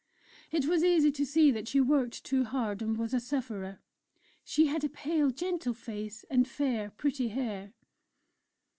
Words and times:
It 0.49 0.65
was 0.65 0.83
easy 0.83 1.11
to 1.11 1.23
see 1.23 1.51
that 1.51 1.67
she 1.67 1.79
worked 1.79 2.23
too 2.23 2.43
hard 2.43 2.81
and 2.81 2.97
was 2.97 3.13
a 3.13 3.19
sufferer; 3.19 3.81
she 4.43 4.65
had 4.65 4.83
a 4.83 4.89
pale, 4.89 5.29
gentle 5.29 5.75
face 5.75 6.25
and 6.27 6.47
fair, 6.47 6.89
pretty 6.89 7.27
hair. 7.27 7.73